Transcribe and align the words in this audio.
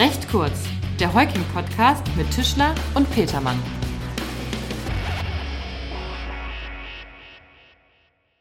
Recht 0.00 0.30
kurz, 0.30 0.62
der 0.98 1.12
Heuking-Podcast 1.12 2.16
mit 2.16 2.30
Tischler 2.30 2.74
und 2.94 3.10
Petermann. 3.10 3.62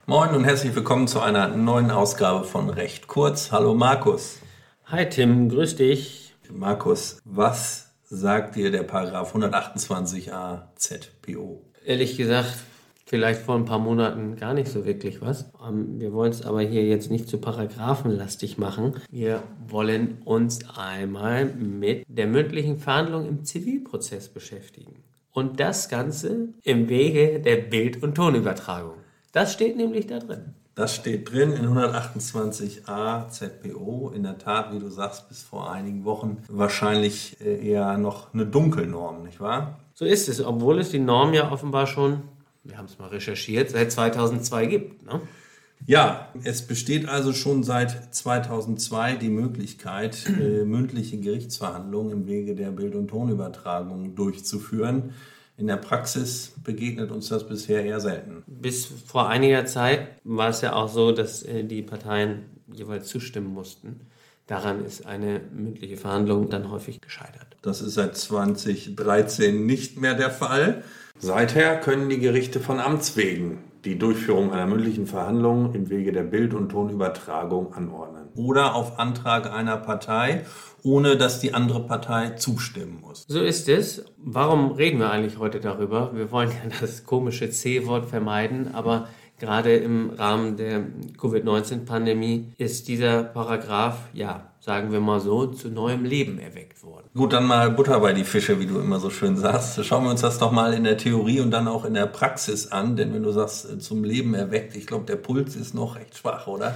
Moin 0.05 0.33
und 0.35 0.45
herzlich 0.45 0.73
willkommen 0.73 1.09
zu 1.09 1.19
einer 1.19 1.49
neuen 1.49 1.91
Ausgabe 1.91 2.45
von 2.45 2.69
Recht 2.69 3.07
kurz. 3.07 3.51
Hallo 3.51 3.75
Markus. 3.75 4.39
Hi 4.85 5.09
Tim, 5.09 5.49
grüß 5.49 5.75
dich. 5.75 6.33
Markus, 6.49 7.19
was 7.25 7.89
sagt 8.05 8.55
dir 8.55 8.71
der 8.71 8.83
Paragraph 8.83 9.35
128a 9.35 10.61
ZPO? 10.75 11.65
Ehrlich 11.83 12.15
gesagt, 12.15 12.53
vielleicht 13.09 13.41
vor 13.41 13.55
ein 13.55 13.65
paar 13.65 13.79
Monaten 13.79 14.35
gar 14.35 14.53
nicht 14.53 14.69
so 14.69 14.85
wirklich 14.85 15.19
was. 15.19 15.51
Ähm, 15.67 15.99
wir 15.99 16.13
wollen 16.13 16.31
es 16.31 16.45
aber 16.45 16.61
hier 16.61 16.85
jetzt 16.85 17.09
nicht 17.09 17.27
zu 17.27 17.39
paragraphenlastig 17.39 18.59
machen. 18.59 18.95
Wir 19.09 19.41
wollen 19.67 20.19
uns 20.25 20.59
einmal 20.77 21.45
mit 21.45 22.05
der 22.07 22.27
mündlichen 22.27 22.77
Verhandlung 22.77 23.27
im 23.27 23.43
Zivilprozess 23.43 24.29
beschäftigen. 24.29 25.03
Und 25.31 25.59
das 25.59 25.89
Ganze 25.89 26.49
im 26.63 26.87
Wege 26.87 27.39
der 27.39 27.57
Bild- 27.57 28.03
und 28.03 28.15
Tonübertragung. 28.15 28.97
Das 29.31 29.53
steht 29.53 29.75
nämlich 29.75 30.05
da 30.05 30.19
drin. 30.19 30.53
Das 30.75 30.95
steht 30.95 31.31
drin 31.31 31.51
in 31.53 31.65
128a 31.65 33.27
ZPO. 33.27 34.11
In 34.15 34.23
der 34.23 34.37
Tat, 34.37 34.71
wie 34.71 34.79
du 34.79 34.89
sagst, 34.89 35.27
bis 35.29 35.41
vor 35.41 35.71
einigen 35.71 36.05
Wochen 36.05 36.37
wahrscheinlich 36.47 37.41
äh, 37.41 37.69
eher 37.69 37.97
noch 37.97 38.33
eine 38.33 38.45
Dunkelnorm, 38.45 39.23
nicht 39.23 39.39
wahr? 39.39 39.79
So 39.95 40.05
ist 40.05 40.29
es, 40.29 40.43
obwohl 40.43 40.79
es 40.79 40.91
die 40.91 40.99
Norm 40.99 41.33
ja 41.33 41.51
offenbar 41.51 41.87
schon 41.87 42.21
wir 42.63 42.77
haben 42.77 42.85
es 42.85 42.99
mal 42.99 43.07
recherchiert, 43.07 43.69
seit 43.71 43.91
2002 43.91 44.65
gibt. 44.65 45.05
Ne? 45.05 45.21
Ja, 45.85 46.29
es 46.43 46.61
besteht 46.61 47.07
also 47.07 47.33
schon 47.33 47.63
seit 47.63 48.13
2002 48.13 49.15
die 49.15 49.29
Möglichkeit, 49.29 50.25
äh, 50.27 50.65
mündliche 50.65 51.17
Gerichtsverhandlungen 51.19 52.11
im 52.11 52.27
Wege 52.27 52.55
der 52.55 52.71
Bild- 52.71 52.95
und 52.95 53.07
Tonübertragung 53.07 54.15
durchzuführen. 54.15 55.13
In 55.57 55.67
der 55.67 55.77
Praxis 55.77 56.53
begegnet 56.63 57.11
uns 57.11 57.29
das 57.29 57.47
bisher 57.47 57.83
eher 57.83 57.99
selten. 57.99 58.43
Bis 58.47 58.85
vor 58.85 59.29
einiger 59.29 59.65
Zeit 59.65 60.07
war 60.23 60.49
es 60.49 60.61
ja 60.61 60.73
auch 60.73 60.89
so, 60.89 61.11
dass 61.11 61.43
äh, 61.43 61.63
die 61.63 61.81
Parteien 61.81 62.45
jeweils 62.71 63.07
zustimmen 63.07 63.53
mussten. 63.53 64.01
Daran 64.47 64.83
ist 64.83 65.05
eine 65.05 65.41
mündliche 65.53 65.97
Verhandlung 65.97 66.49
dann 66.49 66.71
häufig 66.71 67.01
gescheitert. 67.01 67.57
Das 67.61 67.81
ist 67.81 67.95
seit 67.95 68.17
2013 68.17 69.65
nicht 69.65 69.99
mehr 69.99 70.15
der 70.15 70.31
Fall. 70.31 70.83
Seither 71.21 71.75
können 71.81 72.07
die 72.07 72.19
Gerichte 72.19 72.61
von 72.61 72.79
Amts 72.79 73.17
wegen 73.17 73.57
die 73.83 73.99
Durchführung 73.99 74.53
einer 74.53 74.65
mündlichen 74.65 75.05
Verhandlung 75.05 75.73
im 75.73 75.89
Wege 75.89 76.13
der 76.13 76.23
Bild- 76.23 76.53
und 76.53 76.69
Tonübertragung 76.69 77.73
anordnen. 77.73 78.29
Oder 78.35 78.73
auf 78.73 78.99
Antrag 78.99 79.51
einer 79.51 79.75
Partei, 79.75 80.45
ohne 80.81 81.17
dass 81.17 81.41
die 81.41 81.53
andere 81.53 81.85
Partei 81.85 82.31
zustimmen 82.31 83.01
muss. 83.01 83.25
So 83.27 83.41
ist 83.41 83.67
es. 83.67 84.05
Warum 84.17 84.71
reden 84.71 84.99
wir 84.99 85.11
eigentlich 85.11 85.39
heute 85.39 85.59
darüber? 85.59 86.11
Wir 86.13 86.31
wollen 86.31 86.49
ja 86.51 86.71
das 86.79 87.03
komische 87.03 87.49
C-Wort 87.49 88.05
vermeiden, 88.05 88.73
aber 88.73 89.09
gerade 89.39 89.75
im 89.75 90.11
Rahmen 90.11 90.55
der 90.55 90.85
Covid-19-Pandemie 91.17 92.53
ist 92.57 92.87
dieser 92.87 93.23
Paragraph, 93.23 94.09
ja, 94.13 94.48
sagen 94.59 94.91
wir 94.91 94.99
mal 94.99 95.19
so, 95.19 95.47
zu 95.47 95.69
neuem 95.69 96.03
Leben 96.03 96.39
erweckt 96.39 96.83
worden. 96.83 97.07
Gut, 97.15 97.33
dann 97.33 97.47
mal 97.47 97.71
Butter 97.71 97.99
bei 97.99 98.13
die 98.13 98.23
Fische, 98.23 98.59
wie 98.59 98.65
du 98.65 98.79
immer 98.79 98.99
so 98.99 99.09
schön 99.09 99.37
sagst. 99.37 99.83
Schauen 99.85 100.03
wir 100.03 100.11
uns 100.11 100.21
das 100.21 100.37
doch 100.37 100.51
mal 100.51 100.73
in 100.73 100.83
der 100.83 100.97
Theorie 100.97 101.39
und 101.39 101.51
dann 101.51 101.67
auch 101.67 101.85
in 101.85 101.93
der 101.93 102.05
Praxis 102.05 102.67
an, 102.71 102.95
denn 102.95 103.13
wenn 103.13 103.23
du 103.23 103.31
sagst, 103.31 103.71
äh, 103.71 103.79
zum 103.79 104.03
Leben 104.03 104.33
erweckt, 104.33 104.75
ich 104.75 104.85
glaube, 104.85 105.05
der 105.05 105.15
Puls 105.15 105.55
ist 105.55 105.73
noch 105.73 105.95
recht 105.95 106.17
schwach, 106.17 106.47
oder? 106.47 106.75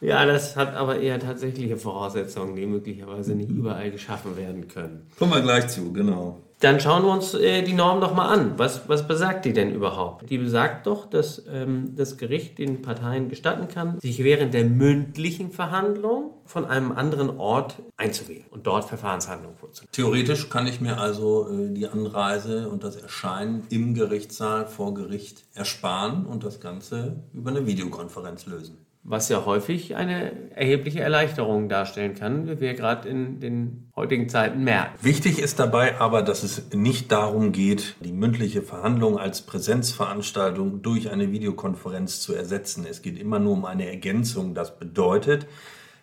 Ja, 0.00 0.24
das 0.24 0.56
hat 0.56 0.74
aber 0.74 0.98
eher 0.98 1.20
tatsächliche 1.20 1.76
Voraussetzungen, 1.76 2.56
die 2.56 2.64
möglicherweise 2.64 3.34
nicht 3.34 3.50
überall 3.50 3.90
geschaffen 3.90 4.36
werden 4.36 4.66
können. 4.66 5.06
Kommen 5.18 5.32
wir 5.32 5.42
gleich 5.42 5.68
zu, 5.68 5.92
genau. 5.92 6.38
Dann 6.60 6.78
schauen 6.78 7.04
wir 7.04 7.10
uns 7.10 7.32
äh, 7.32 7.62
die 7.62 7.72
Norm 7.72 8.02
doch 8.02 8.14
mal 8.14 8.28
an. 8.28 8.58
Was, 8.58 8.86
was 8.86 9.08
besagt 9.08 9.46
die 9.46 9.54
denn 9.54 9.74
überhaupt? 9.74 10.28
Die 10.28 10.36
besagt 10.36 10.86
doch, 10.86 11.08
dass 11.08 11.42
ähm, 11.50 11.94
das 11.96 12.18
Gericht 12.18 12.58
den 12.58 12.82
Parteien 12.82 13.30
gestatten 13.30 13.66
kann, 13.66 13.98
sich 13.98 14.22
während 14.22 14.52
der 14.52 14.66
mündlichen 14.66 15.50
Verhandlung 15.52 16.34
von 16.44 16.66
einem 16.66 16.92
anderen 16.92 17.38
Ort 17.38 17.76
einzuwählen 17.96 18.44
und 18.50 18.66
dort 18.66 18.84
Verfahrenshandlungen 18.84 19.56
vorzunehmen. 19.56 19.90
Theoretisch 19.92 20.50
kann 20.50 20.66
ich 20.66 20.82
mir 20.82 20.98
also 20.98 21.48
äh, 21.48 21.72
die 21.72 21.88
Anreise 21.88 22.68
und 22.68 22.84
das 22.84 22.96
Erscheinen 22.96 23.66
im 23.70 23.94
Gerichtssaal 23.94 24.66
vor 24.66 24.92
Gericht 24.92 25.44
ersparen 25.54 26.26
und 26.26 26.44
das 26.44 26.60
Ganze 26.60 27.22
über 27.32 27.50
eine 27.50 27.66
Videokonferenz 27.66 28.44
lösen 28.44 28.89
was 29.02 29.28
ja 29.28 29.46
häufig 29.46 29.96
eine 29.96 30.32
erhebliche 30.54 31.00
Erleichterung 31.00 31.68
darstellen 31.68 32.14
kann, 32.14 32.46
wie 32.46 32.60
wir 32.60 32.74
gerade 32.74 33.08
in 33.08 33.40
den 33.40 33.90
heutigen 33.96 34.28
Zeiten 34.28 34.62
merken. 34.62 34.92
Wichtig 35.02 35.38
ist 35.38 35.58
dabei 35.58 35.98
aber, 36.00 36.22
dass 36.22 36.42
es 36.42 36.72
nicht 36.74 37.10
darum 37.10 37.52
geht, 37.52 37.96
die 38.00 38.12
mündliche 38.12 38.62
Verhandlung 38.62 39.18
als 39.18 39.42
Präsenzveranstaltung 39.42 40.82
durch 40.82 41.10
eine 41.10 41.32
Videokonferenz 41.32 42.20
zu 42.20 42.34
ersetzen. 42.34 42.86
Es 42.88 43.00
geht 43.00 43.18
immer 43.18 43.38
nur 43.38 43.54
um 43.54 43.64
eine 43.64 43.88
Ergänzung. 43.88 44.54
Das 44.54 44.78
bedeutet, 44.78 45.46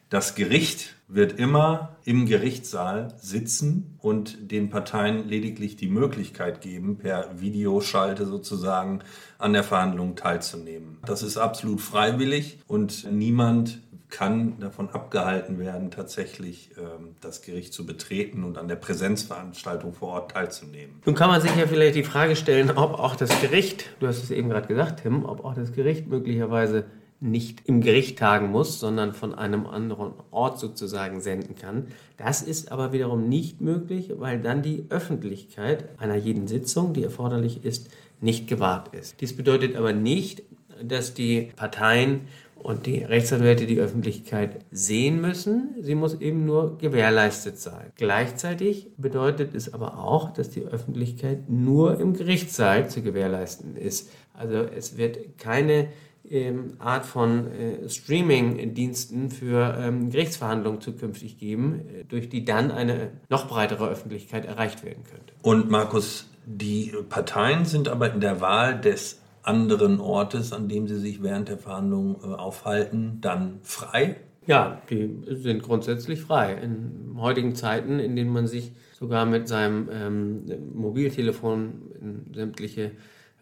das 0.10 0.36
Gericht 0.36 0.96
wird 1.08 1.40
immer 1.40 1.98
im 2.04 2.26
Gerichtssaal 2.26 3.14
sitzen 3.18 3.98
und 4.00 4.52
den 4.52 4.70
Parteien 4.70 5.28
lediglich 5.28 5.76
die 5.76 5.88
Möglichkeit 5.88 6.62
geben, 6.62 6.98
per 6.98 7.40
Videoschalte 7.40 8.26
sozusagen 8.26 9.00
an 9.38 9.54
der 9.54 9.64
Verhandlung 9.64 10.16
teilzunehmen. 10.16 10.98
Das 11.06 11.24
ist 11.24 11.38
absolut 11.38 11.82
freiwillig 11.82 12.60
und 12.68 13.10
niemand 13.12 13.80
kann 14.10 14.60
davon 14.60 14.90
abgehalten 14.90 15.60
werden, 15.60 15.92
tatsächlich 15.92 16.72
ähm, 16.78 17.16
das 17.20 17.42
Gericht 17.42 17.74
zu 17.74 17.86
betreten 17.86 18.46
und 18.46 18.58
an 18.58 18.70
der 18.70 18.78
Präsenzveranstaltung 18.78 19.94
vor 19.94 20.10
Ort 20.10 20.32
teilzunehmen. 20.32 21.02
Nun 21.06 21.16
kann 21.16 21.30
man 21.30 21.42
sich 21.42 21.54
ja 21.56 21.68
vielleicht 21.68 21.96
die 21.96 22.04
Frage 22.04 22.38
stellen, 22.38 22.72
ob 22.72 22.94
auch 22.94 23.18
das 23.18 23.42
Gericht, 23.42 23.90
du 24.00 24.08
hast 24.08 24.24
es 24.24 24.32
eben 24.32 24.50
gerade 24.50 24.68
gesagt, 24.68 25.02
Tim, 25.04 25.26
ob 25.26 25.44
auch 25.44 25.56
das 25.56 25.74
Gericht 25.74 26.08
möglicherweise 26.08 26.86
nicht 27.20 27.64
im 27.66 27.82
Gericht 27.82 28.20
tagen 28.20 28.52
muss, 28.52 28.80
sondern 28.80 29.14
von 29.14 29.34
einem 29.34 29.66
anderen 29.66 30.14
Ort 30.32 30.60
sozusagen 30.60 31.20
senden 31.20 31.56
kann. 31.56 31.88
Das 32.18 32.42
ist 32.42 32.72
aber 32.72 32.94
wiederum 32.94 33.28
nicht 33.28 33.60
möglich, 33.62 34.12
weil 34.18 34.40
dann 34.40 34.62
die 34.62 34.86
Öffentlichkeit 34.90 35.90
einer 36.00 36.16
jeden 36.16 36.48
Sitzung, 36.48 36.94
die 36.94 37.04
erforderlich 37.04 37.66
ist, 37.66 37.90
nicht 38.22 38.48
gewahrt 38.48 38.94
ist. 38.94 39.20
Dies 39.22 39.36
bedeutet 39.36 39.76
aber 39.76 39.94
nicht, 39.94 40.44
dass 40.84 41.14
die 41.14 41.50
Parteien 41.56 42.22
und 42.56 42.86
die 42.86 43.04
Rechtsanwälte 43.04 43.66
die 43.66 43.80
Öffentlichkeit 43.80 44.60
sehen 44.72 45.22
müssen. 45.22 45.76
Sie 45.80 45.96
muss 45.96 46.20
eben 46.20 46.46
nur 46.46 46.78
gewährleistet 46.78 47.58
sein. 47.60 47.92
Gleichzeitig 47.96 48.90
bedeutet 48.98 49.56
es 49.56 49.74
aber 49.74 50.00
auch, 50.00 50.34
dass 50.34 50.50
die 50.50 50.64
Öffentlichkeit 50.64 51.50
nur 51.50 52.00
im 52.00 52.14
Gerichtssaal 52.14 52.90
zu 52.90 53.02
gewährleisten 53.02 53.76
ist. 53.76 54.10
Also 54.34 54.58
es 54.58 54.98
wird 54.98 55.38
keine 55.38 55.88
Art 56.80 57.06
von 57.06 57.48
äh, 57.52 57.90
Streaming-Diensten 57.90 59.30
für 59.30 59.78
ähm, 59.80 60.10
Gerichtsverhandlungen 60.10 60.82
zukünftig 60.82 61.38
geben, 61.38 61.82
äh, 61.88 62.04
durch 62.04 62.30
die 62.30 62.44
dann 62.44 62.72
eine 62.72 63.12
noch 63.30 63.48
breitere 63.48 63.88
Öffentlichkeit 63.88 64.46
erreicht 64.46 64.84
werden 64.84 65.04
könnte. 65.04 65.34
Und 65.42 65.70
Markus, 65.70 66.30
die 66.46 66.94
Parteien 67.10 67.66
sind 67.66 67.88
aber 67.88 68.14
in 68.14 68.20
der 68.20 68.42
Wahl 68.42 68.80
des 68.80 69.22
anderen 69.42 70.00
Ortes, 70.02 70.52
an 70.52 70.68
dem 70.68 70.88
sie 70.88 70.98
sich 70.98 71.24
während 71.24 71.48
der 71.48 71.58
Verhandlungen 71.58 72.16
äh, 72.22 72.36
aufhalten, 72.36 73.20
dann 73.22 73.60
frei? 73.64 74.18
Ja, 74.46 74.82
die 74.90 75.10
sind 75.30 75.64
grundsätzlich 75.64 76.22
frei. 76.22 76.54
In 76.54 77.18
heutigen 77.18 77.56
Zeiten, 77.56 78.00
in 78.00 78.16
denen 78.16 78.32
man 78.32 78.48
sich 78.48 78.74
sogar 78.94 79.26
mit 79.26 79.48
seinem 79.48 79.90
ähm, 79.92 80.46
Mobiltelefon 80.74 81.92
in 82.02 82.34
sämtliche 82.34 82.92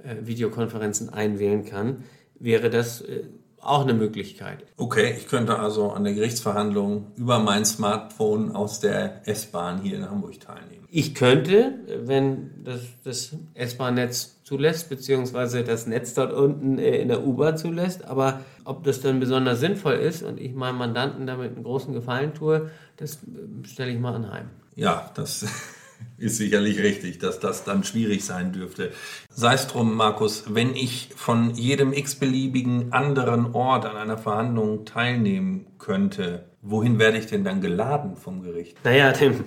äh, 0.04 0.16
Videokonferenzen 0.24 1.10
einwählen 1.10 1.64
kann, 1.64 2.04
wäre 2.40 2.70
das 2.70 3.02
äh, 3.02 3.24
auch 3.66 3.82
eine 3.82 3.94
Möglichkeit. 3.94 4.64
Okay, 4.78 5.16
ich 5.18 5.28
könnte 5.28 5.58
also 5.58 5.90
an 5.92 6.04
der 6.04 6.14
Gerichtsverhandlung 6.14 7.08
über 7.16 7.40
mein 7.40 7.66
Smartphone 7.66 8.56
aus 8.56 8.80
der 8.80 9.28
S-Bahn 9.28 9.82
hier 9.82 9.98
in 9.98 10.10
Hamburg 10.10 10.40
teilnehmen. 10.40 10.86
Ich 10.90 11.16
könnte, 11.16 11.74
wenn 12.04 12.64
das, 12.64 12.82
das 13.04 13.36
S-Bahn-Netz 13.56 14.44
zulässt, 14.44 14.90
beziehungsweise 14.90 15.64
das 15.64 15.88
Netz 15.88 16.14
dort 16.14 16.32
unten 16.32 16.78
äh, 16.78 16.98
in 16.98 17.08
der 17.08 17.26
U-Bahn 17.26 17.58
zulässt, 17.58 18.06
aber 18.06 18.42
ob 18.64 18.84
das 18.84 19.02
dann 19.02 19.20
besonders 19.20 19.60
sinnvoll 19.60 19.96
ist 19.96 20.22
und 20.22 20.40
ich 20.40 20.54
meinem 20.54 20.78
Mandanten 20.78 21.26
damit 21.26 21.56
einen 21.56 21.64
großen 21.64 21.94
Gefallen 21.94 22.34
tue, 22.34 22.70
das 22.98 23.16
äh, 23.16 23.68
stelle 23.68 23.92
ich 23.92 24.00
mal 24.00 24.14
anheim. 24.14 24.50
Ja, 24.76 25.12
das 25.16 25.46
ist 26.18 26.38
sicherlich 26.38 26.80
richtig, 26.80 27.20
dass 27.20 27.40
das 27.40 27.64
dann 27.64 27.84
schwierig 27.84 28.24
sein 28.24 28.54
dürfte. 28.54 28.92
Sei 29.30 29.54
es 29.54 29.68
drum, 29.68 29.96
Markus, 29.96 30.46
wenn 30.48 30.76
ich 30.76 31.10
von 31.16 31.54
jedem 31.56 31.94
x-beliebigen 31.94 32.94
anderen 32.94 33.54
Ort 33.54 33.86
an 33.86 33.98
einer 33.98 34.18
Verhandlung 34.18 34.86
teilnehmen 34.86 35.68
könnte, 35.78 36.46
wohin 36.62 37.00
werde 37.00 37.18
ich 37.18 37.28
denn 37.28 37.44
dann 37.44 37.62
geladen 37.62 38.16
vom 38.16 38.42
Gericht? 38.42 38.78
Naja, 38.84 39.12
Tim, 39.12 39.44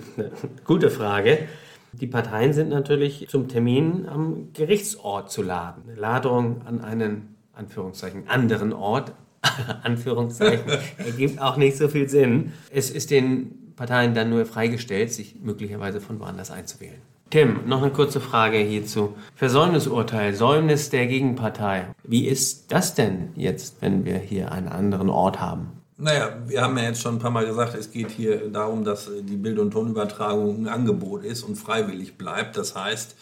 gute 0.65 0.91
Frage. 0.91 1.49
Die 1.93 2.07
Parteien 2.07 2.53
sind 2.53 2.69
natürlich 2.69 3.27
zum 3.29 3.49
Termin 3.49 4.07
am 4.07 4.53
Gerichtsort 4.53 5.31
zu 5.31 5.43
laden. 5.43 5.85
Eine 5.89 5.99
Ladung 5.99 6.63
an 6.67 6.83
einen, 6.83 7.37
Anführungszeichen, 7.55 8.29
anderen 8.29 8.75
Ort, 8.75 9.15
Anführungszeichen, 9.83 10.71
ergibt 10.99 11.41
auch 11.41 11.57
nicht 11.57 11.79
so 11.79 11.89
viel 11.89 12.09
Sinn. 12.09 12.53
Es 12.71 12.91
ist 12.91 13.11
den 13.11 13.68
Parteien 13.79 14.13
dann 14.13 14.29
nur 14.29 14.45
freigestellt, 14.45 15.13
sich 15.13 15.37
möglicherweise 15.41 16.01
von 16.01 16.19
woanders 16.19 16.51
einzuwählen. 16.51 17.01
Tim, 17.31 17.61
noch 17.67 17.83
eine 17.83 17.93
kurze 17.93 18.21
Frage 18.21 18.57
hierzu. 18.59 19.15
Versäumnisurteil, 19.37 20.35
Säumnis 20.35 20.91
der 20.91 21.07
Gegenpartei. 21.07 21.87
Wie 22.03 22.27
ist 22.27 22.73
das 22.73 22.95
denn 22.95 23.31
jetzt, 23.37 23.77
wenn 23.81 24.05
wir 24.05 24.17
hier 24.17 24.51
einen 24.51 24.69
anderen 24.69 25.09
Ort 25.11 25.41
haben? 25.41 25.73
Naja, 25.97 26.39
wir 26.47 26.63
haben 26.63 26.77
ja 26.79 26.85
jetzt 26.85 27.03
schon 27.03 27.17
ein 27.17 27.19
paar 27.19 27.31
Mal 27.31 27.47
gesagt, 27.47 27.75
es 27.75 27.91
geht 27.91 28.11
hier 28.11 28.51
darum, 28.51 28.85
dass 28.85 29.11
die 29.23 29.37
Bild- 29.37 29.59
und 29.59 29.73
Tonübertragung 29.73 30.63
ein 30.63 30.69
Angebot 30.69 31.25
ist 31.25 31.43
und 31.43 31.57
freiwillig 31.57 32.17
bleibt. 32.17 32.57
Das 32.57 32.75
heißt, 32.75 33.15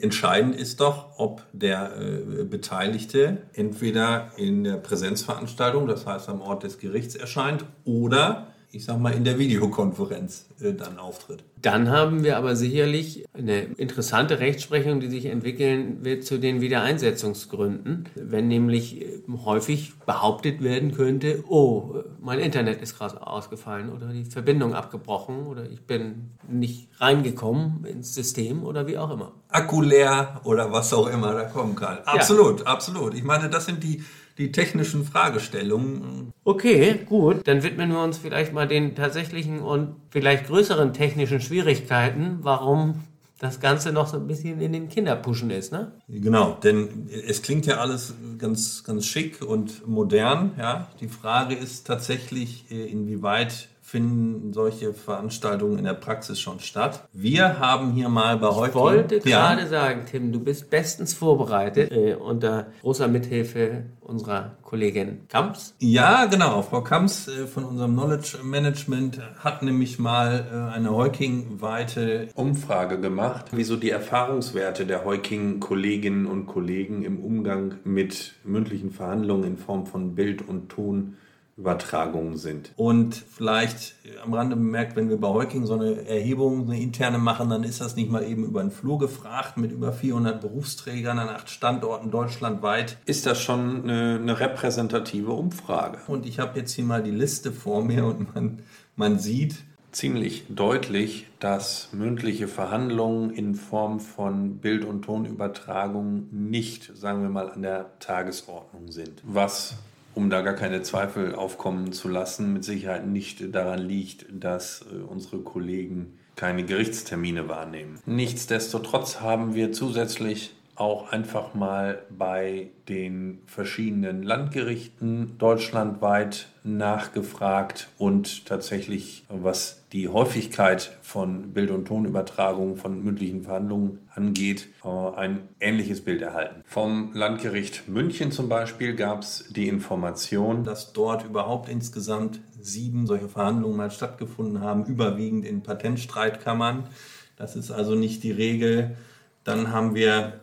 entscheidend 0.00 0.56
ist 0.56 0.80
doch, 0.80 1.18
ob 1.18 1.42
der 1.52 1.92
äh, 2.00 2.44
Beteiligte 2.44 3.42
entweder 3.52 4.30
in 4.36 4.64
der 4.64 4.76
Präsenzveranstaltung, 4.76 5.86
das 5.86 6.06
heißt 6.06 6.28
am 6.28 6.40
Ort 6.40 6.62
des 6.62 6.78
Gerichts 6.78 7.14
erscheint, 7.14 7.64
oder 7.84 8.53
ich 8.74 8.84
sag 8.84 8.98
mal, 8.98 9.12
in 9.12 9.24
der 9.24 9.38
Videokonferenz 9.38 10.46
äh, 10.60 10.72
dann 10.72 10.98
auftritt. 10.98 11.44
Dann 11.62 11.88
haben 11.88 12.24
wir 12.24 12.36
aber 12.36 12.56
sicherlich 12.56 13.24
eine 13.32 13.62
interessante 13.62 14.40
Rechtsprechung, 14.40 15.00
die 15.00 15.08
sich 15.08 15.26
entwickeln 15.26 16.04
wird 16.04 16.24
zu 16.24 16.38
den 16.38 16.60
Wiedereinsetzungsgründen. 16.60 18.08
Wenn 18.14 18.48
nämlich 18.48 19.00
äh, 19.00 19.22
häufig 19.44 19.94
behauptet 20.04 20.62
werden 20.62 20.92
könnte, 20.92 21.44
oh, 21.48 22.02
mein 22.20 22.38
Internet 22.38 22.82
ist 22.82 22.98
gerade 22.98 23.26
ausgefallen 23.26 23.90
oder 23.90 24.08
die 24.08 24.24
Verbindung 24.24 24.74
abgebrochen 24.74 25.46
oder 25.46 25.70
ich 25.70 25.82
bin 25.86 26.30
nicht 26.48 26.88
reingekommen 27.00 27.84
ins 27.84 28.14
System 28.14 28.64
oder 28.64 28.86
wie 28.86 28.98
auch 28.98 29.10
immer. 29.10 29.32
Akku 29.48 29.80
leer 29.80 30.40
oder 30.44 30.72
was 30.72 30.92
auch 30.92 31.06
immer 31.06 31.32
da 31.32 31.44
kommen 31.44 31.76
kann. 31.76 31.98
Absolut, 32.04 32.60
ja. 32.60 32.66
absolut. 32.66 33.14
Ich 33.14 33.24
meine, 33.24 33.48
das 33.48 33.66
sind 33.66 33.82
die 33.84 34.02
die 34.38 34.52
technischen 34.52 35.04
Fragestellungen. 35.04 36.32
Okay, 36.44 37.00
gut. 37.06 37.46
Dann 37.46 37.62
widmen 37.62 37.90
wir 37.90 38.02
uns 38.02 38.18
vielleicht 38.18 38.52
mal 38.52 38.66
den 38.66 38.94
tatsächlichen 38.94 39.60
und 39.60 39.96
vielleicht 40.10 40.46
größeren 40.46 40.92
technischen 40.92 41.40
Schwierigkeiten, 41.40 42.38
warum 42.42 43.04
das 43.38 43.60
Ganze 43.60 43.92
noch 43.92 44.06
so 44.06 44.16
ein 44.16 44.26
bisschen 44.26 44.60
in 44.60 44.72
den 44.72 44.88
Kinderpuschen 44.88 45.50
ist, 45.50 45.72
ne? 45.72 45.92
Genau, 46.08 46.54
denn 46.62 47.08
es 47.28 47.42
klingt 47.42 47.66
ja 47.66 47.76
alles 47.76 48.14
ganz, 48.38 48.84
ganz 48.84 49.06
schick 49.06 49.42
und 49.42 49.86
modern, 49.86 50.52
ja. 50.58 50.88
Die 51.00 51.08
Frage 51.08 51.54
ist 51.54 51.86
tatsächlich, 51.86 52.70
äh, 52.70 52.86
inwieweit 52.86 53.68
finden 53.84 54.54
solche 54.54 54.94
Veranstaltungen 54.94 55.78
in 55.78 55.84
der 55.84 55.92
Praxis 55.92 56.40
schon 56.40 56.58
statt. 56.58 57.06
Wir 57.12 57.58
haben 57.58 57.92
hier 57.92 58.08
mal 58.08 58.38
bei 58.38 58.48
heute. 58.48 58.70
Ich 58.70 58.74
wollte 58.74 59.28
ja. 59.28 59.54
gerade 59.54 59.68
sagen, 59.68 60.06
Tim, 60.10 60.32
du 60.32 60.40
bist 60.40 60.70
bestens 60.70 61.12
vorbereitet 61.12 61.92
äh, 61.92 62.14
unter 62.14 62.68
großer 62.80 63.08
Mithilfe 63.08 63.84
unserer 64.00 64.56
Kollegin 64.62 65.28
Kamps. 65.28 65.74
Ja, 65.80 66.24
genau. 66.24 66.62
Frau 66.62 66.80
Kamps 66.80 67.28
äh, 67.28 67.46
von 67.46 67.64
unserem 67.64 67.92
Knowledge 67.92 68.38
Management 68.42 69.20
hat 69.38 69.62
nämlich 69.62 69.98
mal 69.98 70.46
äh, 70.50 70.74
eine 70.74 70.90
Heuking-weite 70.90 72.28
Umfrage 72.34 72.98
gemacht, 72.98 73.46
wieso 73.52 73.76
die 73.76 73.90
Erfahrungswerte 73.90 74.86
der 74.86 75.04
Heuking-Kolleginnen 75.04 76.24
und 76.24 76.46
Kollegen 76.46 77.02
im 77.02 77.22
Umgang 77.22 77.76
mit 77.84 78.32
mündlichen 78.44 78.90
Verhandlungen 78.92 79.44
in 79.44 79.56
Form 79.58 79.86
von 79.86 80.14
Bild 80.14 80.48
und 80.48 80.70
Ton 80.70 81.16
Übertragungen 81.56 82.36
sind. 82.36 82.72
Und 82.76 83.14
vielleicht 83.14 83.94
am 84.24 84.34
Rande 84.34 84.56
bemerkt, 84.56 84.96
wenn 84.96 85.08
wir 85.08 85.18
bei 85.18 85.28
Heuking 85.28 85.66
so 85.66 85.74
eine 85.74 86.06
Erhebung, 86.06 86.64
eine 86.64 86.80
interne 86.80 87.18
machen, 87.18 87.48
dann 87.48 87.62
ist 87.62 87.80
das 87.80 87.94
nicht 87.94 88.10
mal 88.10 88.24
eben 88.24 88.44
über 88.44 88.60
den 88.60 88.72
Flur 88.72 88.98
gefragt 88.98 89.56
mit 89.56 89.70
über 89.70 89.92
400 89.92 90.40
Berufsträgern 90.40 91.18
an 91.18 91.28
acht 91.28 91.48
Standorten 91.48 92.10
deutschlandweit. 92.10 92.98
Ist 93.06 93.26
das 93.26 93.40
schon 93.40 93.84
eine, 93.84 94.18
eine 94.20 94.40
repräsentative 94.40 95.30
Umfrage? 95.30 95.98
Und 96.08 96.26
ich 96.26 96.40
habe 96.40 96.58
jetzt 96.58 96.72
hier 96.72 96.84
mal 96.84 97.02
die 97.02 97.12
Liste 97.12 97.52
vor 97.52 97.84
mir 97.84 98.04
und 98.04 98.34
man, 98.34 98.62
man 98.96 99.18
sieht, 99.18 99.56
ziemlich 99.94 100.46
deutlich, 100.48 101.28
dass 101.38 101.90
mündliche 101.92 102.48
Verhandlungen 102.48 103.30
in 103.30 103.54
Form 103.54 104.00
von 104.00 104.58
Bild- 104.58 104.84
und 104.84 105.02
Tonübertragung 105.02 106.26
nicht, 106.32 106.90
sagen 106.96 107.22
wir 107.22 107.28
mal, 107.28 107.48
an 107.50 107.62
der 107.62 107.98
Tagesordnung 108.00 108.90
sind. 108.90 109.22
Was 109.24 109.76
um 110.14 110.30
da 110.30 110.42
gar 110.42 110.54
keine 110.54 110.82
Zweifel 110.82 111.34
aufkommen 111.34 111.92
zu 111.92 112.08
lassen, 112.08 112.52
mit 112.52 112.64
Sicherheit 112.64 113.06
nicht 113.06 113.54
daran 113.54 113.80
liegt, 113.80 114.26
dass 114.30 114.82
äh, 114.82 114.96
unsere 114.96 115.38
Kollegen 115.38 116.18
keine 116.36 116.64
Gerichtstermine 116.64 117.48
wahrnehmen. 117.48 118.00
Nichtsdestotrotz 118.06 119.20
haben 119.20 119.54
wir 119.54 119.72
zusätzlich 119.72 120.54
auch 120.76 121.12
einfach 121.12 121.54
mal 121.54 122.02
bei 122.10 122.70
den 122.88 123.42
verschiedenen 123.46 124.22
Landgerichten 124.22 125.38
deutschlandweit 125.38 126.48
nachgefragt 126.64 127.88
und 127.98 128.46
tatsächlich, 128.46 129.24
was 129.28 129.84
die 129.92 130.08
Häufigkeit 130.08 130.96
von 131.02 131.52
Bild- 131.52 131.70
und 131.70 131.86
Tonübertragungen 131.86 132.76
von 132.76 133.04
mündlichen 133.04 133.42
Verhandlungen 133.42 134.00
angeht, 134.14 134.68
äh, 134.84 134.88
ein 134.88 135.48
ähnliches 135.60 136.00
Bild 136.00 136.22
erhalten. 136.22 136.62
Vom 136.66 137.12
Landgericht 137.14 137.88
München 137.88 138.32
zum 138.32 138.48
Beispiel 138.48 138.96
gab 138.96 139.22
es 139.22 139.44
die 139.50 139.68
Information, 139.68 140.64
dass 140.64 140.92
dort 140.92 141.24
überhaupt 141.24 141.68
insgesamt 141.68 142.40
sieben 142.60 143.06
solche 143.06 143.28
Verhandlungen 143.28 143.76
mal 143.76 143.90
stattgefunden 143.90 144.60
haben, 144.60 144.86
überwiegend 144.86 145.44
in 145.44 145.62
Patentstreitkammern. 145.62 146.88
Das 147.36 147.56
ist 147.56 147.70
also 147.70 147.94
nicht 147.94 148.22
die 148.22 148.32
Regel. 148.32 148.96
Dann 149.44 149.70
haben 149.70 149.94
wir 149.94 150.40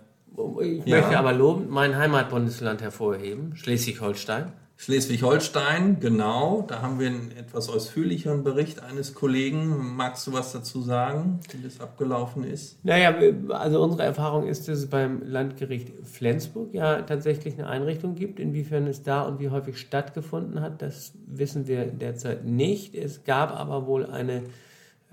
ich 0.62 0.86
ja. 0.86 0.98
möchte 1.00 1.18
aber 1.18 1.34
lobend 1.34 1.70
mein 1.70 1.98
Heimatbundesland 1.98 2.82
hervorheben, 2.82 3.56
Schleswig-Holstein. 3.56 4.54
Schleswig-Holstein, 4.82 6.00
genau. 6.00 6.66
Da 6.68 6.82
haben 6.82 7.00
wir 7.00 7.06
einen 7.06 7.32
etwas 7.38 7.70
ausführlicheren 7.70 8.44
Bericht 8.44 8.82
eines 8.82 9.14
Kollegen. 9.14 9.96
Magst 9.96 10.26
du 10.26 10.34
was 10.34 10.54
dazu 10.54 10.82
sagen, 10.82 11.40
wie 11.52 11.62
das 11.62 11.80
abgelaufen 11.80 12.44
ist? 12.44 12.84
Naja, 12.84 13.14
also 13.50 13.84
unsere 13.84 14.02
Erfahrung 14.02 14.48
ist, 14.48 14.68
dass 14.68 14.80
es 14.80 14.90
beim 14.90 15.22
Landgericht 15.24 15.92
Flensburg 16.04 16.74
ja 16.74 17.04
tatsächlich 17.04 17.60
eine 17.60 17.68
Einrichtung 17.68 18.16
gibt. 18.16 18.40
Inwiefern 18.40 18.88
es 18.88 19.04
da 19.04 19.22
und 19.22 19.40
wie 19.40 19.52
häufig 19.52 19.78
stattgefunden 19.78 20.62
hat, 20.62 20.82
das 20.82 21.14
wissen 21.28 21.68
wir 21.68 21.86
derzeit 21.86 22.46
nicht. 22.46 22.96
Es 22.96 23.24
gab 23.24 23.52
aber 23.52 23.86
wohl 23.86 24.08
eine 24.08 24.42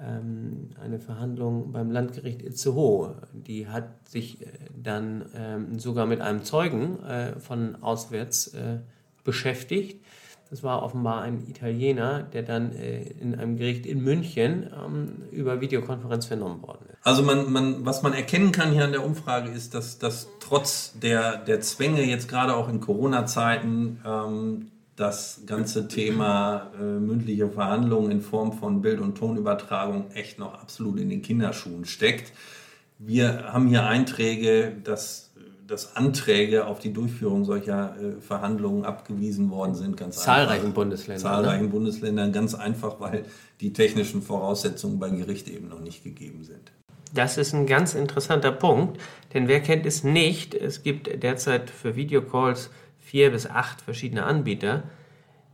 eine 0.00 1.00
Verhandlung 1.00 1.72
beim 1.72 1.90
Landgericht 1.90 2.42
Itzehoe. 2.42 3.16
Die 3.32 3.66
hat 3.66 4.08
sich 4.08 4.40
äh, 4.42 4.46
dann 4.76 5.24
ähm, 5.34 5.78
sogar 5.80 6.06
mit 6.06 6.20
einem 6.20 6.44
Zeugen 6.44 7.02
äh, 7.02 7.40
von 7.40 7.82
auswärts 7.82 8.54
äh, 8.54 8.78
beschäftigt. 9.24 10.04
Das 10.50 10.62
war 10.62 10.82
offenbar 10.82 11.22
ein 11.22 11.46
Italiener, 11.46 12.22
der 12.22 12.42
dann 12.42 12.72
in 12.72 13.34
einem 13.34 13.58
Gericht 13.58 13.84
in 13.84 14.02
München 14.02 14.70
ähm, 14.72 15.16
über 15.30 15.60
Videokonferenz 15.60 16.24
vernommen 16.24 16.62
worden 16.62 16.86
ist. 16.90 17.06
Also 17.06 17.22
man, 17.22 17.52
man, 17.52 17.84
was 17.84 18.02
man 18.02 18.14
erkennen 18.14 18.50
kann 18.50 18.72
hier 18.72 18.84
an 18.84 18.92
der 18.92 19.04
Umfrage 19.04 19.50
ist, 19.50 19.74
dass, 19.74 19.98
dass 19.98 20.26
trotz 20.40 20.98
der, 20.98 21.36
der 21.36 21.60
Zwänge 21.60 22.02
jetzt 22.02 22.28
gerade 22.28 22.56
auch 22.56 22.70
in 22.70 22.80
Corona-Zeiten 22.80 24.00
ähm, 24.06 24.70
das 24.98 25.42
ganze 25.46 25.86
Thema 25.86 26.72
äh, 26.78 26.82
mündliche 26.82 27.48
Verhandlungen 27.48 28.10
in 28.10 28.20
Form 28.20 28.52
von 28.52 28.82
Bild- 28.82 29.00
und 29.00 29.16
Tonübertragung 29.16 30.10
echt 30.10 30.38
noch 30.40 30.54
absolut 30.54 30.98
in 30.98 31.08
den 31.08 31.22
Kinderschuhen 31.22 31.84
steckt. 31.84 32.32
Wir 32.98 33.52
haben 33.52 33.68
hier 33.68 33.86
Einträge, 33.86 34.72
dass, 34.82 35.30
dass 35.68 35.94
Anträge 35.94 36.66
auf 36.66 36.80
die 36.80 36.92
Durchführung 36.92 37.44
solcher 37.44 37.94
äh, 37.96 38.20
Verhandlungen 38.20 38.84
abgewiesen 38.84 39.50
worden 39.50 39.76
sind. 39.76 39.96
Ganz 39.96 40.16
zahlreichen 40.16 40.62
einfach. 40.62 40.74
Bundesländern. 40.74 41.22
Zahlreichen 41.22 41.66
ne? 41.66 41.70
Bundesländern, 41.70 42.32
ganz 42.32 42.56
einfach, 42.56 42.98
weil 42.98 43.24
die 43.60 43.72
technischen 43.72 44.20
Voraussetzungen 44.20 44.98
beim 44.98 45.16
Gericht 45.16 45.48
eben 45.48 45.68
noch 45.68 45.80
nicht 45.80 46.02
gegeben 46.02 46.42
sind. 46.42 46.72
Das 47.14 47.38
ist 47.38 47.54
ein 47.54 47.66
ganz 47.66 47.94
interessanter 47.94 48.52
Punkt, 48.52 49.00
denn 49.32 49.46
wer 49.48 49.60
kennt 49.60 49.86
es 49.86 50.02
nicht? 50.02 50.54
Es 50.54 50.82
gibt 50.82 51.22
derzeit 51.22 51.70
für 51.70 51.94
Videocalls 51.96 52.70
vier 53.08 53.30
bis 53.30 53.46
acht 53.46 53.80
verschiedene 53.80 54.24
Anbieter. 54.24 54.82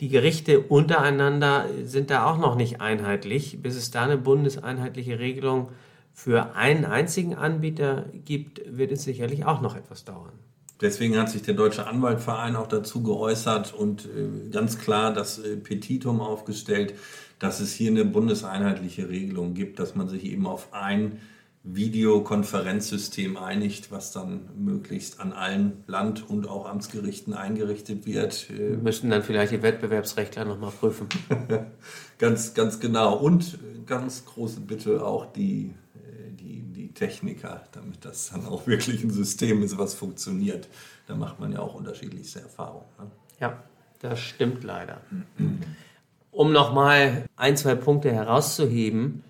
Die 0.00 0.08
Gerichte 0.08 0.58
untereinander 0.58 1.66
sind 1.84 2.10
da 2.10 2.26
auch 2.26 2.36
noch 2.38 2.56
nicht 2.56 2.80
einheitlich. 2.80 3.62
Bis 3.62 3.76
es 3.76 3.92
da 3.92 4.02
eine 4.02 4.18
bundeseinheitliche 4.18 5.20
Regelung 5.20 5.68
für 6.12 6.56
einen 6.56 6.84
einzigen 6.84 7.36
Anbieter 7.36 8.06
gibt, 8.24 8.60
wird 8.66 8.90
es 8.90 9.04
sicherlich 9.04 9.44
auch 9.44 9.60
noch 9.60 9.76
etwas 9.76 10.04
dauern. 10.04 10.32
Deswegen 10.80 11.16
hat 11.16 11.30
sich 11.30 11.42
der 11.42 11.54
Deutsche 11.54 11.86
Anwaltverein 11.86 12.56
auch 12.56 12.66
dazu 12.66 13.04
geäußert 13.04 13.72
und 13.72 14.06
äh, 14.06 14.50
ganz 14.50 14.80
klar 14.80 15.14
das 15.14 15.38
äh, 15.38 15.56
Petitum 15.56 16.20
aufgestellt, 16.20 16.94
dass 17.38 17.60
es 17.60 17.72
hier 17.72 17.92
eine 17.92 18.04
bundeseinheitliche 18.04 19.08
Regelung 19.08 19.54
gibt, 19.54 19.78
dass 19.78 19.94
man 19.94 20.08
sich 20.08 20.24
eben 20.24 20.48
auf 20.48 20.72
ein 20.72 21.20
Videokonferenzsystem 21.64 23.38
einigt, 23.38 23.90
was 23.90 24.12
dann 24.12 24.50
möglichst 24.54 25.18
an 25.18 25.32
allen 25.32 25.82
Land- 25.86 26.28
und 26.28 26.46
auch 26.46 26.68
Amtsgerichten 26.68 27.32
eingerichtet 27.32 28.04
wird. 28.04 28.50
Wir 28.50 28.76
müssten 28.76 29.08
dann 29.08 29.22
vielleicht 29.22 29.52
die 29.52 29.62
Wettbewerbsrechtler 29.62 30.44
nochmal 30.44 30.72
prüfen. 30.72 31.08
ganz, 32.18 32.52
ganz 32.52 32.80
genau. 32.80 33.16
Und 33.16 33.58
ganz 33.86 34.26
große 34.26 34.60
Bitte 34.60 35.04
auch 35.04 35.32
die, 35.32 35.72
die, 36.38 36.60
die 36.60 36.92
Techniker, 36.92 37.64
damit 37.72 38.04
das 38.04 38.30
dann 38.30 38.44
auch 38.44 38.66
wirklich 38.66 39.02
ein 39.02 39.10
System 39.10 39.62
ist, 39.62 39.78
was 39.78 39.94
funktioniert. 39.94 40.68
Da 41.06 41.16
macht 41.16 41.40
man 41.40 41.50
ja 41.50 41.60
auch 41.60 41.74
unterschiedlichste 41.74 42.40
Erfahrungen. 42.40 42.84
Ne? 42.98 43.10
Ja, 43.40 43.62
das 44.00 44.20
stimmt 44.20 44.64
leider. 44.64 45.00
Um 46.30 46.52
nochmal 46.52 47.24
ein, 47.36 47.56
zwei 47.56 47.74
Punkte 47.74 48.12
herauszuheben, 48.12 49.24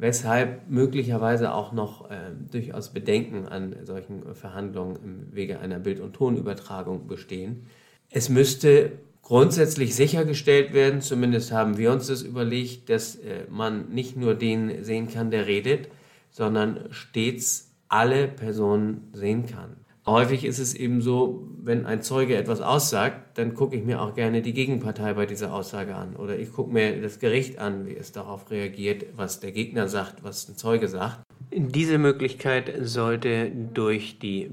weshalb 0.00 0.70
möglicherweise 0.70 1.52
auch 1.52 1.72
noch 1.72 2.10
äh, 2.10 2.14
durchaus 2.50 2.88
Bedenken 2.88 3.46
an 3.46 3.76
solchen 3.84 4.34
Verhandlungen 4.34 4.96
im 4.96 5.34
Wege 5.34 5.60
einer 5.60 5.78
Bild- 5.78 6.00
und 6.00 6.14
Tonübertragung 6.14 7.06
bestehen. 7.06 7.66
Es 8.08 8.30
müsste 8.30 8.92
grundsätzlich 9.20 9.94
sichergestellt 9.94 10.72
werden, 10.72 11.02
zumindest 11.02 11.52
haben 11.52 11.76
wir 11.76 11.92
uns 11.92 12.06
das 12.06 12.22
überlegt, 12.22 12.88
dass 12.88 13.16
äh, 13.16 13.44
man 13.50 13.90
nicht 13.90 14.16
nur 14.16 14.34
den 14.34 14.82
sehen 14.84 15.08
kann, 15.08 15.30
der 15.30 15.46
redet, 15.46 15.88
sondern 16.30 16.86
stets 16.90 17.70
alle 17.88 18.26
Personen 18.26 19.10
sehen 19.12 19.44
kann. 19.44 19.76
Häufig 20.10 20.44
ist 20.44 20.58
es 20.58 20.74
eben 20.74 21.02
so, 21.02 21.46
wenn 21.62 21.86
ein 21.86 22.02
Zeuge 22.02 22.36
etwas 22.36 22.60
aussagt, 22.60 23.38
dann 23.38 23.54
gucke 23.54 23.76
ich 23.76 23.84
mir 23.84 24.02
auch 24.02 24.14
gerne 24.14 24.42
die 24.42 24.52
Gegenpartei 24.52 25.14
bei 25.14 25.24
dieser 25.24 25.54
Aussage 25.54 25.94
an. 25.94 26.16
Oder 26.16 26.36
ich 26.36 26.52
gucke 26.52 26.72
mir 26.72 27.00
das 27.00 27.20
Gericht 27.20 27.60
an, 27.60 27.86
wie 27.86 27.96
es 27.96 28.10
darauf 28.10 28.50
reagiert, 28.50 29.06
was 29.14 29.38
der 29.38 29.52
Gegner 29.52 29.86
sagt, 29.86 30.24
was 30.24 30.48
ein 30.48 30.56
Zeuge 30.56 30.88
sagt. 30.88 31.20
Diese 31.52 31.98
Möglichkeit 31.98 32.72
sollte 32.80 33.52
durch 33.72 34.18
die 34.18 34.50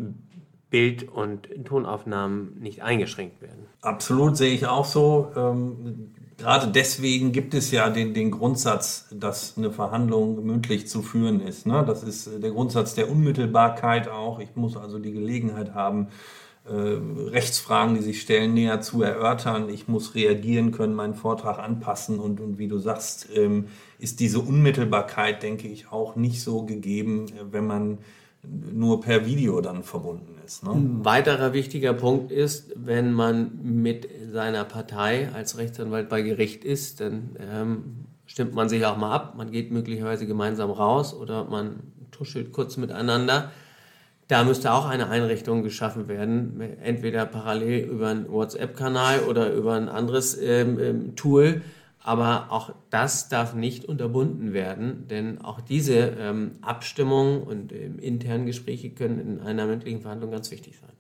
Bild- 0.70 1.10
und 1.10 1.50
Tonaufnahmen 1.66 2.60
nicht 2.60 2.84
eingeschränkt 2.84 3.42
werden. 3.42 3.66
Absolut 3.82 4.38
sehe 4.38 4.54
ich 4.54 4.68
auch 4.68 4.86
so. 4.86 5.32
Ähm, 5.36 6.12
gerade 6.38 6.68
deswegen 6.68 7.32
gibt 7.32 7.54
es 7.54 7.72
ja 7.72 7.90
den, 7.90 8.14
den 8.14 8.32
Grundsatz, 8.32 9.08
dass 9.12 9.58
eine 9.58 9.72
Verhandlung 9.72 10.46
mündlich 10.46 10.88
zu 10.88 11.02
führen 11.02 11.42
ist. 11.42 11.66
Ne? 11.66 11.84
Das 11.86 12.04
ist 12.04 12.30
der 12.42 12.52
Grundsatz 12.52 12.96
der 12.96 13.10
Unmittelbarkeit 13.10 14.08
auch. 14.08 14.40
Ich 14.40 14.56
muss 14.56 14.78
also 14.78 15.00
die 15.00 15.12
Gelegenheit 15.12 15.74
haben, 15.74 16.08
äh, 16.66 16.72
Rechtsfragen, 16.72 17.96
die 17.96 18.02
sich 18.02 18.22
stellen, 18.22 18.54
näher 18.54 18.82
zu 18.82 19.02
erörtern. 19.02 19.70
Ich 19.70 19.88
muss 19.88 20.16
reagieren 20.16 20.72
können, 20.72 20.94
meinen 20.94 21.16
Vortrag 21.16 21.60
anpassen 21.60 22.20
und, 22.20 22.40
und 22.40 22.58
wie 22.58 22.68
du 22.68 22.78
sagst, 22.78 23.30
ähm, 23.34 23.68
ist 24.00 24.20
diese 24.20 24.40
Unmittelbarkeit, 24.40 25.42
denke 25.42 25.68
ich, 25.68 25.92
auch 25.92 26.16
nicht 26.16 26.42
so 26.42 26.64
gegeben, 26.64 27.28
wenn 27.52 27.66
man 27.66 27.98
nur 28.74 29.02
per 29.02 29.26
Video 29.26 29.62
dann 29.62 29.84
verbunden 29.84 30.36
ist. 30.46 30.64
Ne? 30.64 30.72
Ein 30.72 31.06
weiterer 31.06 31.54
wichtiger 31.54 31.94
Punkt 31.94 32.32
ist, 32.32 32.72
wenn 32.76 33.14
man 33.14 33.60
mit 33.62 34.08
seiner 34.32 34.64
Partei 34.64 35.30
als 35.34 35.58
Rechtsanwalt 35.58 36.10
bei 36.10 36.22
Gericht 36.22 36.64
ist, 36.64 37.02
dann 37.02 37.36
ähm, 37.40 38.06
stimmt 38.26 38.54
man 38.54 38.70
sich 38.70 38.86
auch 38.86 38.98
mal 38.98 39.14
ab, 39.14 39.36
man 39.38 39.52
geht 39.52 39.72
möglicherweise 39.72 40.28
gemeinsam 40.28 40.70
raus 40.70 41.14
oder 41.14 41.46
man 41.46 41.80
tuschelt 42.12 42.52
kurz 42.52 42.78
miteinander. 42.78 43.52
Da 44.28 44.44
müsste 44.44 44.74
auch 44.74 44.86
eine 44.86 45.08
Einrichtung 45.08 45.64
geschaffen 45.64 46.10
werden, 46.10 46.60
entweder 46.82 47.26
parallel 47.26 47.86
über 47.86 48.10
einen 48.10 48.30
WhatsApp-Kanal 48.30 49.22
oder 49.22 49.54
über 49.54 49.76
ein 49.76 49.88
anderes 49.88 50.38
ähm, 50.38 50.78
ähm 50.80 51.16
Tool, 51.16 51.62
aber 52.04 52.48
auch 52.50 52.74
das 52.90 53.30
darf 53.30 53.54
nicht 53.54 53.86
unterbunden 53.86 54.54
werden, 54.54 55.08
denn 55.08 55.42
auch 55.42 55.62
diese 55.62 56.16
ähm, 56.20 56.52
Abstimmungen 56.62 57.44
und 57.44 57.72
ähm, 57.72 58.00
internen 58.00 58.46
Gespräche 58.46 58.92
können 58.92 59.20
in 59.20 59.40
einer 59.42 59.66
mündlichen 59.66 60.02
Verhandlung 60.02 60.32
ganz 60.32 60.52
wichtig 60.52 60.78
sein. 60.80 60.92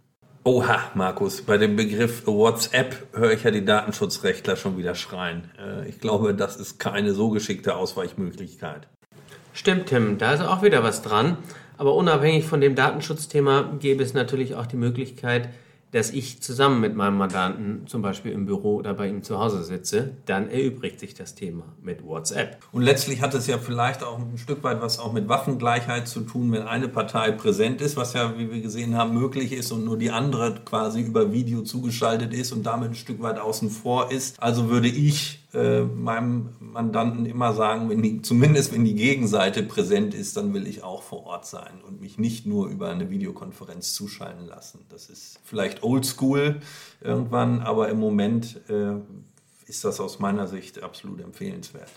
Oha, 0.43 0.79
Markus, 0.95 1.41
bei 1.41 1.57
dem 1.57 1.75
Begriff 1.75 2.25
WhatsApp 2.25 3.07
höre 3.13 3.33
ich 3.33 3.43
ja 3.43 3.51
die 3.51 3.65
Datenschutzrechtler 3.65 4.55
schon 4.55 4.77
wieder 4.77 4.95
schreien. 4.95 5.51
Äh, 5.59 5.89
ich 5.89 5.99
glaube, 5.99 6.33
das 6.33 6.55
ist 6.55 6.79
keine 6.79 7.13
so 7.13 7.29
geschickte 7.29 7.75
Ausweichmöglichkeit. 7.75 8.87
Stimmt, 9.51 9.87
Tim, 9.87 10.17
da 10.17 10.33
ist 10.33 10.41
auch 10.41 10.61
wieder 10.61 10.83
was 10.83 11.01
dran. 11.01 11.37
Aber 11.77 11.95
unabhängig 11.95 12.45
von 12.45 12.61
dem 12.61 12.75
Datenschutzthema 12.75 13.73
gäbe 13.79 14.03
es 14.03 14.13
natürlich 14.13 14.55
auch 14.55 14.65
die 14.65 14.77
Möglichkeit, 14.77 15.49
dass 15.91 16.11
ich 16.11 16.41
zusammen 16.41 16.81
mit 16.81 16.95
meinem 16.95 17.17
Mandanten 17.17 17.87
zum 17.87 18.01
Beispiel 18.01 18.31
im 18.31 18.45
Büro 18.45 18.75
oder 18.75 18.93
bei 18.93 19.07
ihm 19.07 19.23
zu 19.23 19.39
Hause 19.39 19.63
sitze, 19.63 20.11
dann 20.25 20.49
erübrigt 20.49 20.99
sich 20.99 21.13
das 21.13 21.35
Thema 21.35 21.63
mit 21.81 22.03
WhatsApp. 22.03 22.57
Und 22.71 22.81
letztlich 22.81 23.21
hat 23.21 23.33
es 23.33 23.47
ja 23.47 23.57
vielleicht 23.57 24.03
auch 24.03 24.19
ein 24.19 24.37
Stück 24.37 24.63
weit 24.63 24.81
was 24.81 24.99
auch 24.99 25.13
mit 25.13 25.29
Waffengleichheit 25.29 26.07
zu 26.07 26.21
tun, 26.21 26.51
wenn 26.51 26.63
eine 26.63 26.87
Partei 26.87 27.31
präsent 27.31 27.81
ist, 27.81 27.95
was 27.95 28.13
ja, 28.13 28.37
wie 28.37 28.51
wir 28.51 28.61
gesehen 28.61 28.95
haben, 28.95 29.13
möglich 29.13 29.53
ist 29.53 29.71
und 29.71 29.85
nur 29.85 29.97
die 29.97 30.11
andere 30.11 30.55
quasi 30.65 31.01
über 31.01 31.31
Video 31.31 31.61
zugeschaltet 31.61 32.33
ist 32.33 32.51
und 32.51 32.65
damit 32.65 32.89
ein 32.89 32.95
Stück 32.95 33.21
weit 33.21 33.39
außen 33.39 33.69
vor 33.69 34.11
ist. 34.11 34.41
Also 34.41 34.69
würde 34.69 34.89
ich 34.89 35.39
äh, 35.57 35.81
meinem 35.81 36.49
Mandanten 36.59 37.25
immer 37.25 37.53
sagen, 37.53 37.89
wenn 37.89 38.03
die, 38.03 38.21
zumindest 38.21 38.73
wenn 38.73 38.85
die 38.85 38.93
Gegenseite 38.93 39.63
präsent 39.63 40.13
ist, 40.13 40.37
dann 40.37 40.53
will 40.53 40.67
ich 40.67 40.83
auch 40.83 41.01
vor 41.01 41.25
Ort 41.25 41.47
sein 41.47 41.81
und 41.85 41.99
mich 41.99 42.19
nicht 42.19 42.45
nur 42.45 42.67
über 42.67 42.91
eine 42.91 43.09
Videokonferenz 43.09 43.93
zuschalten 43.93 44.45
lassen. 44.45 44.85
Das 44.89 45.09
ist 45.09 45.39
vielleicht 45.43 45.81
oldschool 45.81 46.59
irgendwann, 47.01 47.61
aber 47.61 47.89
im 47.89 47.99
Moment 47.99 48.61
äh, 48.69 48.97
ist 49.65 49.83
das 49.83 49.99
aus 49.99 50.19
meiner 50.19 50.45
Sicht 50.45 50.83
absolut 50.83 51.21
empfehlenswert. 51.21 51.89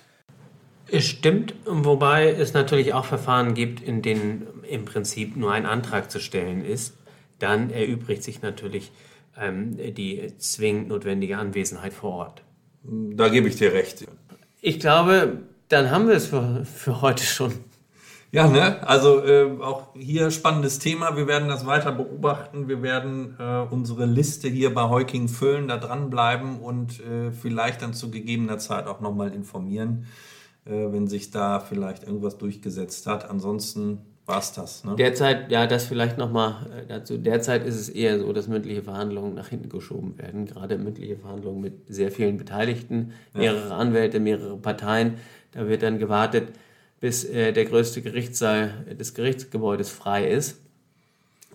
Es 0.89 1.05
stimmt, 1.05 1.55
wobei 1.67 2.31
es 2.31 2.55
natürlich 2.55 2.95
auch 2.95 3.05
Verfahren 3.05 3.53
gibt, 3.53 3.83
in 3.83 4.01
denen 4.01 4.47
im 4.69 4.87
Prinzip 4.87 5.37
nur 5.37 5.53
ein 5.53 5.67
Antrag 5.67 6.11
zu 6.11 6.19
stellen 6.19 6.65
ist. 6.65 6.97
Dann 7.39 7.69
erübrigt 7.69 8.23
sich 8.23 8.41
natürlich 8.41 8.91
ähm, 9.37 9.77
die 9.77 10.33
zwingend 10.39 10.89
notwendige 10.89 11.37
Anwesenheit 11.37 11.93
vor 11.93 12.13
Ort. 12.13 12.43
Da 12.83 13.29
gebe 13.29 13.49
ich 13.49 13.57
dir 13.57 13.73
recht. 13.73 14.07
Ich 14.61 14.81
glaube, 14.81 15.39
dann 15.69 15.91
haben 15.91 16.09
wir 16.09 16.15
es 16.15 16.27
für, 16.27 16.65
für 16.65 17.01
heute 17.01 17.25
schon. 17.25 17.53
Ja, 18.33 18.47
ne? 18.47 18.87
Also 18.87 19.25
äh, 19.25 19.61
auch 19.61 19.95
hier 19.95 20.31
spannendes 20.31 20.79
Thema. 20.79 21.17
Wir 21.17 21.27
werden 21.27 21.49
das 21.49 21.67
weiter 21.67 21.91
beobachten. 21.91 22.69
Wir 22.69 22.81
werden 22.81 23.35
äh, 23.41 23.67
unsere 23.71 24.07
Liste 24.07 24.49
hier 24.49 24.73
bei 24.73 24.89
Heuking 24.89 25.27
füllen, 25.29 25.67
da 25.67 25.79
dranbleiben 25.79 26.61
und 26.61 27.01
äh, 27.01 27.33
vielleicht 27.33 27.83
dann 27.83 27.93
zu 27.93 28.11
gegebener 28.11 28.59
Zeit 28.59 28.87
auch 28.87 29.01
nochmal 29.01 29.33
informieren, 29.35 30.07
äh, 30.65 30.71
wenn 30.71 31.09
sich 31.09 31.33
da 31.33 31.59
vielleicht 31.59 32.05
irgendwas 32.05 32.39
durchgesetzt 32.39 33.09
hat. 33.09 33.29
Ansonsten 33.29 33.99
war 34.27 34.39
es 34.39 34.53
das. 34.53 34.85
Ne? 34.85 34.95
Derzeit, 34.97 35.51
ja, 35.51 35.67
das 35.67 35.87
vielleicht 35.87 36.19
nochmal 36.19 36.67
äh, 36.73 36.87
dazu. 36.87 37.19
Derzeit 37.19 37.67
ist 37.67 37.77
es 37.77 37.89
eher 37.89 38.19
so, 38.19 38.33
dass 38.33 38.47
mündliche 38.49 38.83
Verhandlungen 38.83 39.35
nach 39.35 39.49
hinten 39.49 39.69
geschoben 39.69 40.17
werden. 40.19 40.47
Gerade 40.47 40.79
mündliche 40.79 41.17
Verhandlungen 41.17 41.61
mit 41.61 41.75
sehr 41.89 42.13
vielen 42.13 42.37
Beteiligten, 42.37 43.13
mehrere 43.35 43.71
ja. 43.71 43.77
Anwälte, 43.77 44.21
mehrere 44.21 44.57
Parteien. 44.57 45.15
Da 45.53 45.69
wird 45.69 45.83
dann 45.83 45.99
gewartet, 45.99 46.49
bis 47.01 47.25
äh, 47.25 47.53
der 47.53 47.65
größte 47.65 48.03
Gerichtssaal 48.03 48.85
des 48.99 49.15
Gerichtsgebäudes 49.15 49.91
frei 49.91 50.29
ist. 50.29 50.61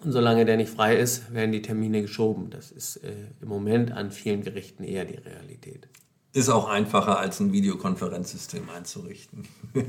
Und 0.03 0.11
solange 0.11 0.45
der 0.45 0.57
nicht 0.57 0.71
frei 0.71 0.97
ist, 0.97 1.33
werden 1.33 1.51
die 1.51 1.61
Termine 1.61 2.01
geschoben. 2.01 2.49
Das 2.49 2.71
ist 2.71 2.97
äh, 2.97 3.13
im 3.41 3.47
Moment 3.47 3.91
an 3.91 4.11
vielen 4.11 4.43
Gerichten 4.43 4.83
eher 4.83 5.05
die 5.05 5.15
Realität. 5.15 5.87
Ist 6.33 6.49
auch 6.49 6.67
einfacher, 6.67 7.17
als 7.17 7.39
ein 7.39 7.53
Videokonferenzsystem 7.53 8.69
einzurichten. 8.69 9.47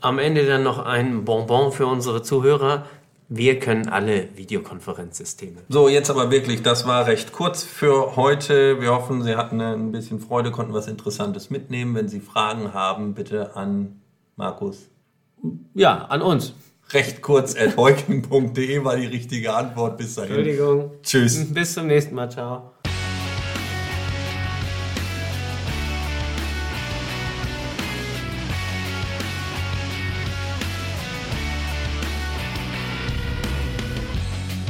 Am 0.00 0.18
Ende 0.18 0.46
dann 0.46 0.62
noch 0.62 0.78
ein 0.78 1.24
Bonbon 1.24 1.72
für 1.72 1.86
unsere 1.86 2.22
Zuhörer. 2.22 2.86
Wir 3.28 3.58
können 3.58 3.88
alle 3.88 4.28
Videokonferenzsysteme. 4.36 5.58
So, 5.68 5.88
jetzt 5.88 6.08
aber 6.08 6.30
wirklich, 6.30 6.62
das 6.62 6.86
war 6.86 7.06
recht 7.06 7.32
kurz 7.32 7.62
für 7.62 8.16
heute. 8.16 8.80
Wir 8.80 8.90
hoffen, 8.94 9.22
Sie 9.22 9.36
hatten 9.36 9.60
ein 9.60 9.92
bisschen 9.92 10.20
Freude, 10.20 10.50
konnten 10.50 10.72
was 10.72 10.86
Interessantes 10.86 11.50
mitnehmen. 11.50 11.94
Wenn 11.94 12.08
Sie 12.08 12.20
Fragen 12.20 12.72
haben, 12.72 13.14
bitte 13.14 13.56
an 13.56 14.00
Markus. 14.36 14.88
Ja, 15.74 16.06
an 16.06 16.22
uns. 16.22 16.54
Recht 16.92 17.20
kurz 17.20 17.54
at 17.54 17.76
war 17.76 18.96
die 18.96 19.06
richtige 19.06 19.52
Antwort. 19.52 19.98
Bis 19.98 20.14
dahin. 20.14 20.36
Entschuldigung. 20.36 20.92
Tschüss. 21.02 21.52
Bis 21.52 21.74
zum 21.74 21.86
nächsten 21.86 22.14
Mal. 22.14 22.30
Ciao. 22.30 22.72